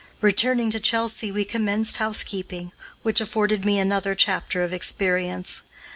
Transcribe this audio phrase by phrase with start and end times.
[0.19, 2.71] Returning to Chelsea we commenced housekeeping,
[3.03, 5.61] which afforded me another chapter of experience.